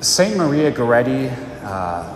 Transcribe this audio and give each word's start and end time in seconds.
Saint 0.00 0.34
Maria 0.34 0.72
Goretti 0.72 1.30
uh, 1.62 2.10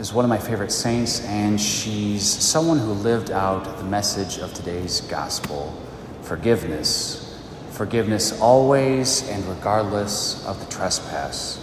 is 0.00 0.10
one 0.10 0.24
of 0.24 0.30
my 0.30 0.38
favorite 0.38 0.72
saints, 0.72 1.22
and 1.26 1.60
she's 1.60 2.24
someone 2.24 2.78
who 2.78 2.92
lived 2.92 3.30
out 3.30 3.76
the 3.76 3.84
message 3.84 4.38
of 4.38 4.54
today's 4.54 5.02
gospel 5.02 5.78
forgiveness. 6.22 7.38
Forgiveness 7.72 8.40
always 8.40 9.28
and 9.28 9.44
regardless 9.44 10.46
of 10.46 10.58
the 10.60 10.74
trespass. 10.74 11.62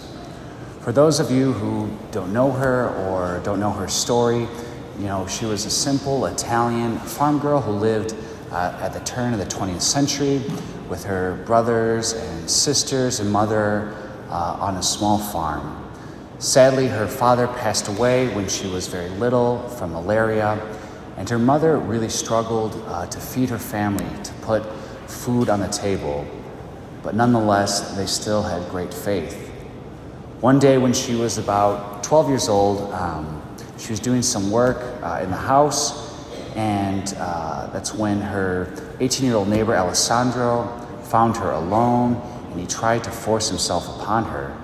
For 0.81 0.91
those 0.91 1.19
of 1.19 1.31
you 1.31 1.53
who 1.53 1.89
don't 2.11 2.31
know 2.31 2.51
her 2.51 2.89
or 3.07 3.41
don't 3.43 3.59
know 3.59 3.71
her 3.71 3.87
story, 3.87 4.47
you 4.99 5.05
know, 5.05 5.25
she 5.25 5.45
was 5.45 5.65
a 5.65 5.71
simple 5.71 6.27
Italian 6.27 6.99
farm 6.99 7.39
girl 7.39 7.59
who 7.59 7.71
lived 7.71 8.15
uh, 8.51 8.77
at 8.79 8.93
the 8.93 8.99
turn 8.99 9.33
of 9.33 9.39
the 9.39 9.45
20th 9.47 9.81
century 9.81 10.43
with 10.87 11.03
her 11.03 11.43
brothers 11.47 12.13
and 12.13 12.47
sisters 12.47 13.19
and 13.19 13.31
mother 13.31 14.02
uh, 14.33 14.57
on 14.59 14.77
a 14.77 14.83
small 14.83 15.19
farm. 15.19 15.79
Sadly, 16.39 16.87
her 16.87 17.07
father 17.07 17.47
passed 17.47 17.87
away 17.87 18.33
when 18.35 18.49
she 18.49 18.67
was 18.67 18.87
very 18.87 19.09
little 19.09 19.69
from 19.77 19.93
malaria, 19.93 20.59
and 21.17 21.29
her 21.29 21.37
mother 21.37 21.77
really 21.77 22.09
struggled 22.09 22.73
uh, 22.87 23.05
to 23.05 23.19
feed 23.19 23.49
her 23.49 23.59
family, 23.59 24.07
to 24.23 24.33
put 24.41 24.63
food 25.07 25.49
on 25.49 25.59
the 25.59 25.67
table. 25.67 26.25
But 27.03 27.13
nonetheless, 27.15 27.95
they 27.95 28.07
still 28.07 28.41
had 28.41 28.67
great 28.71 28.91
faith. 28.91 29.49
One 30.41 30.57
day, 30.57 30.79
when 30.79 30.93
she 30.93 31.15
was 31.15 31.37
about 31.37 32.03
12 32.03 32.29
years 32.29 32.49
old, 32.49 32.91
um, 32.91 33.41
she 33.77 33.91
was 33.91 33.99
doing 33.99 34.23
some 34.23 34.49
work 34.49 34.81
uh, 35.03 35.21
in 35.23 35.29
the 35.29 35.37
house, 35.37 36.11
and 36.55 37.13
uh, 37.19 37.67
that's 37.67 37.93
when 37.93 38.19
her 38.19 38.73
18 38.99 39.25
year 39.27 39.35
old 39.35 39.47
neighbor 39.47 39.75
Alessandro 39.75 40.67
found 41.03 41.37
her 41.37 41.51
alone 41.51 42.19
and 42.53 42.61
he 42.61 42.67
tried 42.67 43.03
to 43.03 43.11
force 43.11 43.49
himself 43.49 43.99
upon 43.99 44.25
her. 44.25 44.55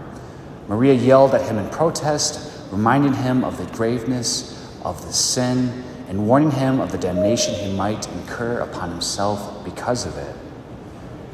Maria 0.68 0.94
yelled 0.94 1.34
at 1.34 1.42
him 1.42 1.58
in 1.58 1.68
protest, 1.72 2.70
reminding 2.72 3.14
him 3.14 3.44
of 3.44 3.58
the 3.58 3.66
graveness 3.76 4.56
of 4.86 5.04
the 5.06 5.12
sin 5.12 5.84
and 6.08 6.28
warning 6.28 6.52
him 6.52 6.80
of 6.80 6.92
the 6.92 6.98
damnation 7.00 7.56
he 7.56 7.76
might 7.76 8.08
incur 8.14 8.60
upon 8.60 8.92
himself 8.92 9.66
because 9.66 10.06
of 10.06 10.16
it. 10.18 10.36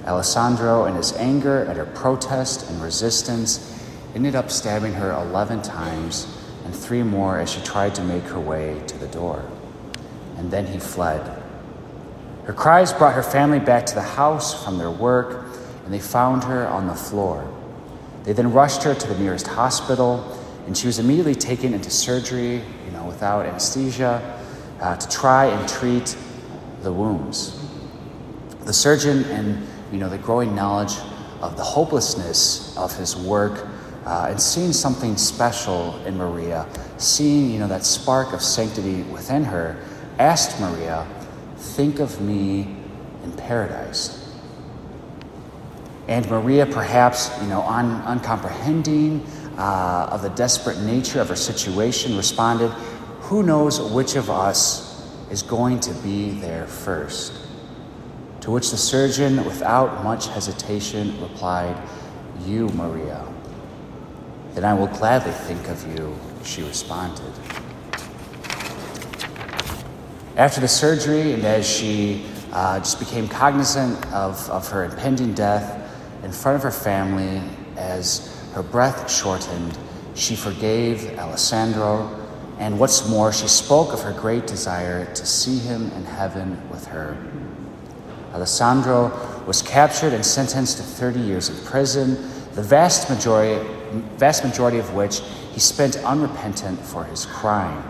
Alessandro, 0.05 0.85
in 0.85 0.95
his 0.95 1.11
anger 1.17 1.65
at 1.65 1.75
her 1.75 1.85
protest 1.85 2.69
and 2.69 2.81
resistance, 2.81 3.77
ended 4.15 4.33
up 4.33 4.49
stabbing 4.49 4.93
her 4.93 5.11
11 5.11 5.61
times 5.61 6.25
and 6.63 6.73
three 6.73 7.03
more 7.03 7.37
as 7.37 7.51
she 7.51 7.61
tried 7.61 7.93
to 7.95 8.03
make 8.03 8.23
her 8.23 8.39
way 8.39 8.81
to 8.87 8.97
the 8.97 9.07
door. 9.07 9.43
And 10.37 10.49
then 10.49 10.65
he 10.65 10.79
fled. 10.79 11.41
Her 12.45 12.53
cries 12.53 12.93
brought 12.93 13.15
her 13.15 13.23
family 13.23 13.59
back 13.59 13.85
to 13.87 13.95
the 13.95 14.01
house 14.01 14.63
from 14.63 14.77
their 14.77 14.91
work, 14.91 15.44
and 15.85 15.93
they 15.93 15.99
found 15.99 16.43
her 16.43 16.67
on 16.67 16.87
the 16.87 16.95
floor. 16.95 17.47
They 18.23 18.33
then 18.33 18.51
rushed 18.51 18.81
her 18.83 18.95
to 18.95 19.07
the 19.07 19.17
nearest 19.19 19.45
hospital, 19.45 20.35
and 20.65 20.75
she 20.75 20.87
was 20.87 20.97
immediately 20.97 21.35
taken 21.35 21.75
into 21.75 21.91
surgery, 21.91 22.63
you 22.85 22.91
know, 22.91 23.05
without 23.05 23.45
anesthesia, 23.45 24.41
uh, 24.81 24.95
to 24.97 25.09
try 25.09 25.45
and 25.45 25.69
treat 25.69 26.17
the 26.81 26.91
wounds. 26.91 27.61
The 28.65 28.73
surgeon, 28.73 29.25
and 29.25 29.65
you 29.91 29.99
know, 29.99 30.09
the 30.09 30.17
growing 30.17 30.55
knowledge 30.55 30.97
of 31.41 31.55
the 31.55 31.63
hopelessness 31.63 32.75
of 32.77 32.97
his 32.97 33.15
work, 33.15 33.67
uh, 34.07 34.27
and 34.31 34.41
seeing 34.41 34.73
something 34.73 35.15
special 35.17 36.03
in 36.05 36.17
Maria, 36.17 36.65
seeing 36.97 37.51
you 37.51 37.59
know 37.59 37.67
that 37.67 37.85
spark 37.85 38.33
of 38.33 38.41
sanctity 38.41 39.03
within 39.03 39.43
her, 39.43 39.77
asked 40.17 40.59
Maria, 40.59 41.05
"Think 41.57 41.99
of 41.99 42.21
me 42.21 42.75
in 43.23 43.31
paradise." 43.33 44.24
And 46.07 46.29
Maria, 46.29 46.65
perhaps, 46.65 47.31
you 47.41 47.47
know, 47.47 47.61
un- 47.63 48.01
uncomprehending 48.05 49.25
uh, 49.57 50.09
of 50.11 50.21
the 50.21 50.29
desperate 50.29 50.79
nature 50.81 51.19
of 51.19 51.29
her 51.29 51.35
situation, 51.35 52.15
responded, 52.15 52.69
Who 53.21 53.41
knows 53.41 53.81
which 53.81 54.15
of 54.15 54.29
us 54.29 55.03
is 55.31 55.41
going 55.41 55.79
to 55.81 55.93
be 55.95 56.31
there 56.31 56.67
first? 56.67 57.33
To 58.41 58.51
which 58.51 58.69
the 58.69 58.77
surgeon, 58.77 59.43
without 59.45 60.03
much 60.03 60.27
hesitation, 60.27 61.19
replied, 61.19 61.75
You, 62.45 62.69
Maria. 62.69 63.25
Then 64.53 64.63
I 64.63 64.75
will 64.75 64.87
gladly 64.87 65.31
think 65.31 65.67
of 65.67 65.83
you, 65.97 66.15
she 66.43 66.61
responded. 66.61 67.33
After 70.37 70.61
the 70.61 70.67
surgery, 70.67 71.31
and 71.31 71.43
as 71.43 71.67
she 71.67 72.25
uh, 72.51 72.77
just 72.79 72.99
became 72.99 73.27
cognizant 73.27 74.05
of, 74.13 74.47
of 74.51 74.67
her 74.69 74.83
impending 74.83 75.33
death, 75.33 75.84
in 76.25 76.31
front 76.31 76.57
of 76.57 76.63
her 76.63 76.71
family 76.71 77.39
as 77.77 78.35
her 78.53 78.63
breath 78.63 79.09
shortened. 79.09 79.77
She 80.15 80.35
forgave 80.35 81.17
Alessandro, 81.19 82.09
and 82.57 82.79
what's 82.79 83.07
more, 83.07 83.31
she 83.31 83.47
spoke 83.47 83.93
of 83.93 84.01
her 84.01 84.11
great 84.11 84.47
desire 84.47 85.05
to 85.13 85.25
see 85.25 85.59
him 85.59 85.91
in 85.91 86.03
heaven 86.03 86.67
with 86.69 86.87
her. 86.87 87.15
Alessandro 88.33 89.11
was 89.45 89.61
captured 89.61 90.13
and 90.13 90.25
sentenced 90.25 90.77
to 90.77 90.83
30 90.83 91.19
years 91.19 91.49
in 91.49 91.63
prison, 91.63 92.15
the 92.55 92.63
vast 92.63 93.07
majority, 93.09 93.63
vast 94.17 94.43
majority 94.43 94.79
of 94.79 94.93
which 94.95 95.21
he 95.51 95.59
spent 95.59 95.95
unrepentant 95.97 96.79
for 96.79 97.03
his 97.03 97.25
crime. 97.27 97.83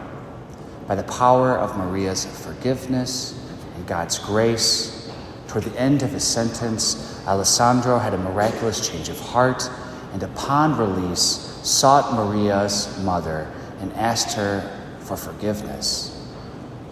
By 0.88 0.96
the 0.96 1.04
power 1.04 1.58
of 1.58 1.78
Maria's 1.78 2.26
forgiveness 2.44 3.40
and 3.76 3.88
God's 3.88 4.20
grace, 4.20 5.10
toward 5.48 5.64
the 5.64 5.80
end 5.80 6.04
of 6.04 6.12
his 6.12 6.26
sentence, 6.26 7.15
Alessandro 7.28 7.98
had 7.98 8.14
a 8.14 8.18
miraculous 8.18 8.88
change 8.88 9.10
of 9.10 9.20
heart 9.20 9.70
and 10.14 10.22
upon 10.24 10.78
release 10.78 11.60
sought 11.64 12.14
Maria's 12.14 12.98
mother 13.04 13.52
and 13.80 13.92
asked 13.94 14.36
her 14.36 14.72
for 15.00 15.18
forgiveness. 15.18 16.12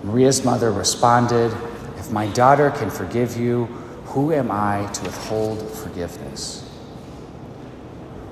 Maria's 0.03 0.43
mother 0.43 0.71
responded, 0.71 1.55
If 1.97 2.11
my 2.11 2.27
daughter 2.27 2.71
can 2.71 2.89
forgive 2.89 3.37
you, 3.37 3.65
who 4.05 4.33
am 4.33 4.51
I 4.51 4.89
to 4.93 5.03
withhold 5.03 5.69
forgiveness? 5.71 6.61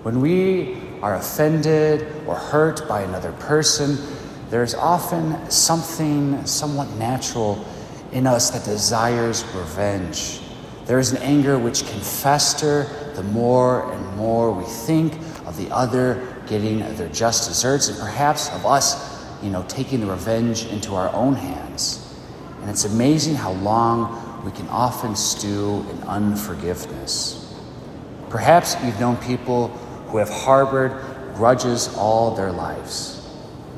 When 0.04 0.20
we 0.20 0.82
are 1.02 1.16
offended 1.16 2.08
or 2.28 2.36
hurt 2.36 2.88
by 2.88 3.02
another 3.02 3.32
person, 3.34 3.98
there's 4.50 4.74
often 4.74 5.50
something 5.50 6.46
somewhat 6.46 6.90
natural 6.98 7.64
in 8.12 8.28
us 8.28 8.50
that 8.50 8.66
desires 8.66 9.46
revenge. 9.56 10.42
There 10.86 11.00
is 11.00 11.12
an 11.12 11.18
anger 11.18 11.58
which 11.58 11.86
can 11.86 12.00
fester 12.00 12.88
the 13.16 13.24
more 13.24 13.92
and 13.92 14.18
more 14.18 14.52
we 14.52 14.64
think 14.66 15.14
of 15.46 15.58
the 15.58 15.70
other 15.72 16.44
getting 16.48 16.80
their 16.96 17.10
just 17.10 17.48
deserts 17.48 17.88
and 17.88 17.98
perhaps 18.00 18.50
of 18.50 18.66
us, 18.66 19.24
you 19.44 19.50
know, 19.50 19.64
taking 19.68 20.02
the 20.02 20.08
revenge 20.08 20.66
into 20.66 20.96
our 20.96 21.14
own 21.14 21.34
hands. 21.34 22.14
And 22.62 22.70
it's 22.70 22.86
amazing 22.86 23.36
how 23.36 23.54
long 23.54 24.44
we 24.44 24.52
can 24.52 24.68
often 24.68 25.16
stew 25.16 25.86
in 25.92 26.04
unforgiveness. 26.04 27.56
Perhaps 28.30 28.76
you've 28.84 29.00
known 29.00 29.18
people 29.18 29.68
who 30.08 30.18
have 30.18 30.30
harbored 30.30 30.92
grudges 31.36 31.94
all 31.96 32.36
their 32.36 32.52
lives. 32.52 33.28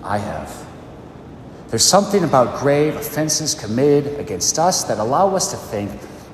I 0.04 0.18
have. 0.18 0.66
There's 1.70 1.86
something 1.86 2.24
about 2.24 2.60
grave 2.60 2.96
offenses 2.96 3.56
committed 3.56 4.20
against 4.20 4.60
us 4.60 4.84
that 4.84 5.00
allow 5.00 5.36
us 5.36 5.52
to 5.52 5.58
think 5.58 5.92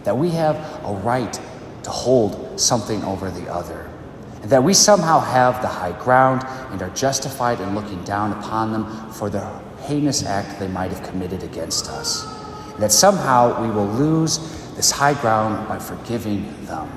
that 0.09 0.17
we 0.17 0.31
have 0.31 0.55
a 0.85 0.91
right 1.03 1.39
to 1.83 1.91
hold 1.91 2.59
something 2.59 3.03
over 3.03 3.29
the 3.29 3.47
other, 3.47 3.87
and 4.41 4.49
that 4.49 4.63
we 4.63 4.73
somehow 4.73 5.19
have 5.19 5.61
the 5.61 5.67
high 5.67 5.91
ground 6.03 6.41
and 6.71 6.81
are 6.81 6.89
justified 6.95 7.61
in 7.61 7.75
looking 7.75 8.03
down 8.05 8.31
upon 8.31 8.71
them 8.71 9.11
for 9.11 9.29
the 9.29 9.47
heinous 9.81 10.25
act 10.25 10.59
they 10.59 10.67
might 10.67 10.89
have 10.89 11.07
committed 11.07 11.43
against 11.43 11.89
us, 11.89 12.25
and 12.73 12.81
that 12.81 12.91
somehow 12.91 13.61
we 13.61 13.69
will 13.69 13.85
lose 13.85 14.39
this 14.75 14.89
high 14.89 15.13
ground 15.13 15.67
by 15.67 15.77
forgiving 15.77 16.43
them. 16.65 16.89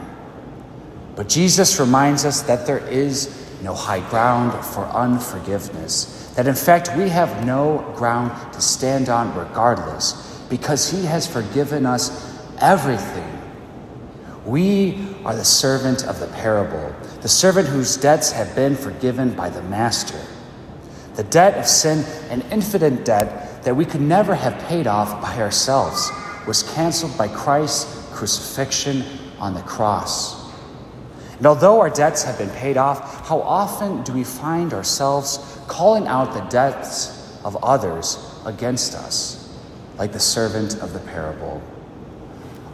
But 1.14 1.28
Jesus 1.28 1.78
reminds 1.78 2.24
us 2.24 2.40
that 2.40 2.66
there 2.66 2.88
is 2.88 3.46
no 3.62 3.74
high 3.74 4.08
ground 4.08 4.54
for 4.64 4.86
unforgiveness, 4.86 6.32
that 6.34 6.46
in 6.46 6.54
fact 6.54 6.96
we 6.96 7.10
have 7.10 7.44
no 7.44 7.92
ground 7.94 8.32
to 8.54 8.62
stand 8.62 9.10
on 9.10 9.36
regardless, 9.36 10.40
because 10.48 10.90
He 10.90 11.04
has 11.04 11.26
forgiven 11.26 11.84
us 11.84 12.31
everything. 12.62 13.28
We 14.46 15.04
are 15.24 15.34
the 15.34 15.44
servant 15.44 16.06
of 16.06 16.20
the 16.20 16.28
parable, 16.28 16.94
the 17.20 17.28
servant 17.28 17.68
whose 17.68 17.96
debts 17.96 18.30
have 18.32 18.54
been 18.54 18.76
forgiven 18.76 19.34
by 19.34 19.50
the 19.50 19.62
master. 19.62 20.18
The 21.14 21.24
debt 21.24 21.58
of 21.58 21.66
sin, 21.66 22.04
an 22.30 22.42
infinite 22.50 23.04
debt 23.04 23.62
that 23.64 23.76
we 23.76 23.84
could 23.84 24.00
never 24.00 24.34
have 24.34 24.58
paid 24.68 24.86
off 24.86 25.20
by 25.20 25.36
ourselves, 25.42 26.10
was 26.46 26.62
canceled 26.62 27.16
by 27.18 27.28
Christ's 27.28 28.08
crucifixion 28.12 29.04
on 29.38 29.54
the 29.54 29.62
cross. 29.62 30.40
And 31.36 31.46
although 31.46 31.80
our 31.80 31.90
debts 31.90 32.22
have 32.22 32.38
been 32.38 32.50
paid 32.50 32.76
off, 32.76 33.26
how 33.28 33.40
often 33.40 34.04
do 34.04 34.12
we 34.12 34.22
find 34.24 34.72
ourselves 34.72 35.58
calling 35.66 36.06
out 36.06 36.32
the 36.32 36.40
debts 36.42 37.38
of 37.44 37.56
others 37.62 38.18
against 38.46 38.94
us, 38.94 39.52
like 39.98 40.12
the 40.12 40.20
servant 40.20 40.80
of 40.80 40.92
the 40.92 41.00
parable? 41.00 41.60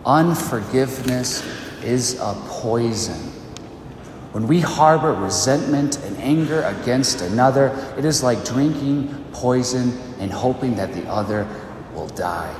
Unforgiveness 0.06 1.44
is 1.82 2.18
a 2.20 2.34
poison. 2.46 3.32
When 4.32 4.46
we 4.46 4.60
harbor 4.60 5.14
resentment 5.14 5.98
and 6.04 6.16
anger 6.18 6.62
against 6.62 7.20
another, 7.22 7.68
it 7.96 8.04
is 8.04 8.22
like 8.22 8.44
drinking 8.44 9.24
poison 9.32 9.98
and 10.18 10.32
hoping 10.32 10.76
that 10.76 10.92
the 10.92 11.08
other 11.08 11.48
will 11.94 12.08
die. 12.08 12.54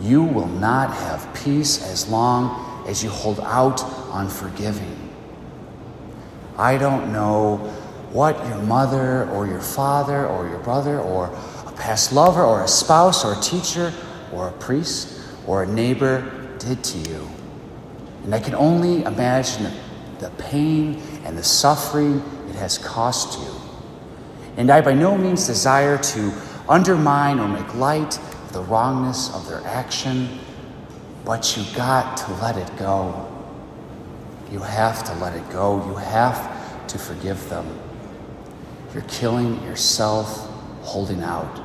You 0.00 0.22
will 0.22 0.46
not 0.46 0.94
have 0.94 1.32
peace 1.34 1.82
as 1.82 2.08
long 2.08 2.86
as 2.86 3.02
you 3.02 3.10
hold 3.10 3.40
out 3.40 3.82
on 4.10 4.28
forgiving. 4.28 4.98
I 6.58 6.76
don't 6.76 7.12
know 7.12 7.56
what 8.12 8.36
your 8.46 8.58
mother 8.58 9.28
or 9.30 9.46
your 9.46 9.60
father 9.60 10.26
or 10.26 10.48
your 10.48 10.58
brother 10.58 11.00
or 11.00 11.26
a 11.66 11.72
past 11.72 12.12
lover 12.12 12.42
or 12.42 12.62
a 12.62 12.68
spouse 12.68 13.24
or 13.24 13.32
a 13.32 13.40
teacher 13.40 13.92
or 14.32 14.48
a 14.48 14.52
priest 14.52 15.21
or 15.46 15.62
a 15.62 15.66
neighbor 15.66 16.30
did 16.58 16.82
to 16.84 16.98
you. 16.98 17.28
And 18.24 18.34
I 18.34 18.40
can 18.40 18.54
only 18.54 19.02
imagine 19.04 19.72
the 20.18 20.30
pain 20.30 21.02
and 21.24 21.36
the 21.36 21.42
suffering 21.42 22.22
it 22.48 22.54
has 22.54 22.78
cost 22.78 23.40
you. 23.40 23.54
And 24.56 24.70
I 24.70 24.80
by 24.80 24.94
no 24.94 25.16
means 25.16 25.46
desire 25.46 25.98
to 25.98 26.32
undermine 26.68 27.40
or 27.40 27.48
make 27.48 27.74
light 27.74 28.18
of 28.18 28.52
the 28.52 28.62
wrongness 28.62 29.34
of 29.34 29.48
their 29.48 29.60
action, 29.66 30.38
but 31.24 31.56
you 31.56 31.64
got 31.74 32.16
to 32.18 32.32
let 32.34 32.56
it 32.56 32.76
go. 32.76 33.28
You 34.50 34.58
have 34.60 35.02
to 35.04 35.14
let 35.14 35.34
it 35.34 35.48
go. 35.50 35.84
You 35.86 35.94
have 35.94 36.86
to 36.88 36.98
forgive 36.98 37.48
them. 37.48 37.66
You're 38.92 39.04
killing 39.04 39.62
yourself 39.62 40.50
holding 40.82 41.22
out. 41.22 41.60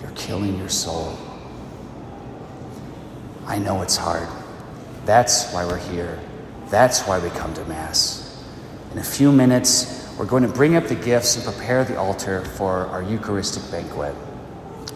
You're 0.00 0.12
killing 0.12 0.56
your 0.58 0.70
soul. 0.70 1.18
I 3.48 3.58
know 3.58 3.80
it's 3.80 3.96
hard. 3.96 4.28
That's 5.06 5.50
why 5.54 5.64
we're 5.64 5.78
here. 5.78 6.20
That's 6.68 7.06
why 7.06 7.18
we 7.18 7.30
come 7.30 7.54
to 7.54 7.64
Mass. 7.64 8.44
In 8.92 8.98
a 8.98 9.02
few 9.02 9.32
minutes, 9.32 10.06
we're 10.18 10.26
going 10.26 10.42
to 10.42 10.50
bring 10.50 10.76
up 10.76 10.84
the 10.84 10.94
gifts 10.94 11.36
and 11.36 11.44
prepare 11.46 11.82
the 11.82 11.98
altar 11.98 12.44
for 12.44 12.86
our 12.88 13.02
Eucharistic 13.02 13.62
banquet. 13.70 14.14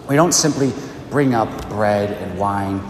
We 0.06 0.16
don't 0.16 0.32
simply 0.32 0.74
bring 1.08 1.34
up 1.34 1.48
bread 1.70 2.10
and 2.10 2.38
wine, 2.38 2.82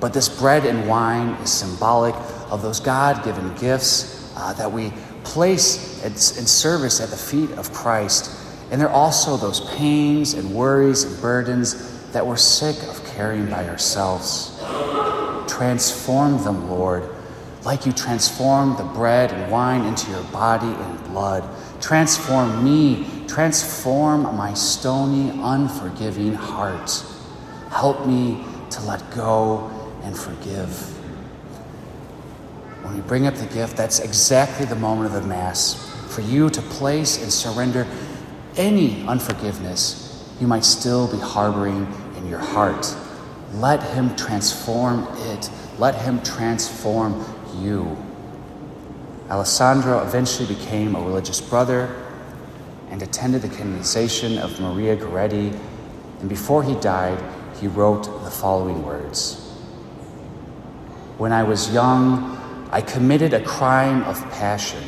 but 0.00 0.12
this 0.12 0.28
bread 0.28 0.66
and 0.66 0.88
wine 0.88 1.28
is 1.42 1.52
symbolic 1.52 2.16
of 2.50 2.62
those 2.62 2.80
God 2.80 3.24
given 3.24 3.54
gifts 3.54 4.32
uh, 4.36 4.52
that 4.54 4.72
we 4.72 4.92
place 5.22 6.04
in 6.04 6.16
service 6.16 7.00
at 7.00 7.10
the 7.10 7.16
feet 7.16 7.52
of 7.52 7.72
Christ. 7.72 8.32
And 8.72 8.80
they're 8.80 8.90
also 8.90 9.36
those 9.36 9.60
pains 9.76 10.34
and 10.34 10.52
worries 10.52 11.04
and 11.04 11.22
burdens 11.22 12.10
that 12.10 12.26
we're 12.26 12.36
sick 12.36 12.76
of 12.88 13.04
carrying 13.14 13.46
by 13.46 13.68
ourselves. 13.68 14.60
Transform 15.48 16.42
them, 16.44 16.70
Lord, 16.70 17.08
like 17.64 17.86
you 17.86 17.92
transform 17.92 18.76
the 18.76 18.84
bread 18.84 19.32
and 19.32 19.50
wine 19.50 19.84
into 19.84 20.10
your 20.10 20.22
body 20.24 20.66
and 20.66 21.04
blood. 21.04 21.44
Transform 21.80 22.64
me, 22.64 23.06
transform 23.26 24.36
my 24.36 24.54
stony, 24.54 25.30
unforgiving 25.42 26.34
heart. 26.34 27.04
Help 27.70 28.06
me 28.06 28.44
to 28.70 28.82
let 28.82 29.10
go 29.14 29.70
and 30.02 30.16
forgive. 30.16 30.70
When 32.82 32.94
we 32.94 33.00
bring 33.00 33.26
up 33.26 33.34
the 33.34 33.46
gift, 33.46 33.76
that's 33.76 33.98
exactly 33.98 34.66
the 34.66 34.76
moment 34.76 35.14
of 35.14 35.22
the 35.22 35.28
Mass 35.28 35.90
for 36.14 36.20
you 36.20 36.50
to 36.50 36.62
place 36.62 37.22
and 37.22 37.32
surrender 37.32 37.86
any 38.56 39.06
unforgiveness 39.06 40.04
you 40.40 40.46
might 40.46 40.64
still 40.64 41.10
be 41.10 41.18
harboring 41.18 41.86
in 42.16 42.28
your 42.28 42.38
heart. 42.38 42.96
Let 43.54 43.82
Him 43.94 44.14
transform 44.16 45.06
it. 45.28 45.50
Let 45.78 45.94
Him 45.94 46.22
transform 46.22 47.24
you. 47.60 47.96
Alessandro 49.30 50.00
eventually 50.00 50.52
became 50.54 50.94
a 50.94 51.00
religious 51.00 51.40
brother 51.40 51.94
and 52.90 53.02
attended 53.02 53.42
the 53.42 53.48
canonization 53.48 54.38
of 54.38 54.60
Maria 54.60 54.96
Goretti, 54.96 55.58
and 56.20 56.28
before 56.28 56.62
he 56.62 56.74
died, 56.76 57.18
he 57.60 57.66
wrote 57.66 58.04
the 58.24 58.30
following 58.30 58.84
words 58.84 59.40
When 61.16 61.32
I 61.32 61.42
was 61.42 61.72
young, 61.72 62.38
I 62.70 62.80
committed 62.80 63.34
a 63.34 63.42
crime 63.42 64.02
of 64.04 64.20
passion. 64.32 64.82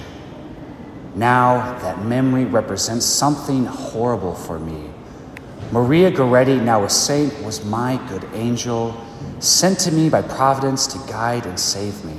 Now 1.14 1.78
that 1.80 2.04
memory 2.04 2.44
represents 2.44 3.06
something 3.06 3.64
horrible 3.64 4.34
for 4.34 4.58
me. 4.58 4.90
Maria 5.72 6.12
Goretti, 6.12 6.62
now 6.62 6.84
a 6.84 6.90
saint, 6.90 7.42
was 7.42 7.64
my 7.64 7.96
good 8.08 8.24
angel, 8.34 8.94
sent 9.40 9.80
to 9.80 9.90
me 9.90 10.08
by 10.08 10.22
providence 10.22 10.86
to 10.86 10.98
guide 11.10 11.44
and 11.44 11.58
save 11.58 12.04
me. 12.04 12.14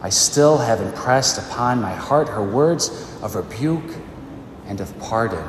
I 0.00 0.10
still 0.10 0.58
have 0.58 0.80
impressed 0.80 1.38
upon 1.38 1.82
my 1.82 1.94
heart 1.94 2.28
her 2.28 2.42
words 2.42 3.12
of 3.20 3.34
rebuke 3.34 3.96
and 4.66 4.80
of 4.80 4.96
pardon. 5.00 5.44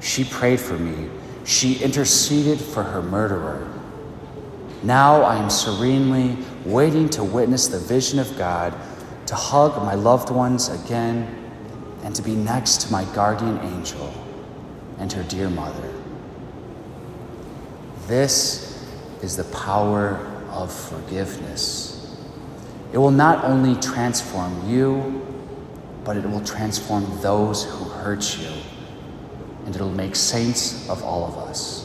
She 0.00 0.24
prayed 0.24 0.60
for 0.60 0.78
me, 0.78 1.08
she 1.44 1.82
interceded 1.82 2.60
for 2.60 2.82
her 2.82 3.00
murderer. 3.00 3.66
Now 4.82 5.22
I 5.22 5.36
am 5.36 5.48
serenely 5.48 6.36
waiting 6.66 7.08
to 7.10 7.24
witness 7.24 7.68
the 7.68 7.78
vision 7.78 8.18
of 8.18 8.36
God, 8.36 8.74
to 9.26 9.34
hug 9.34 9.76
my 9.76 9.94
loved 9.94 10.28
ones 10.28 10.68
again, 10.68 11.50
and 12.02 12.14
to 12.14 12.20
be 12.20 12.34
next 12.34 12.82
to 12.82 12.92
my 12.92 13.04
guardian 13.14 13.58
angel 13.60 14.23
and 14.98 15.12
her 15.12 15.22
dear 15.24 15.48
mother. 15.50 15.92
This 18.06 18.86
is 19.22 19.36
the 19.36 19.44
power 19.44 20.16
of 20.50 20.72
forgiveness. 20.72 22.16
It 22.92 22.98
will 22.98 23.10
not 23.10 23.44
only 23.44 23.80
transform 23.80 24.68
you, 24.68 25.20
but 26.04 26.16
it 26.16 26.28
will 26.28 26.44
transform 26.44 27.06
those 27.20 27.64
who 27.64 27.84
hurt 27.86 28.38
you, 28.38 28.52
and 29.64 29.74
it'll 29.74 29.90
make 29.90 30.14
saints 30.14 30.88
of 30.88 31.02
all 31.02 31.26
of 31.26 31.38
us. 31.38 31.83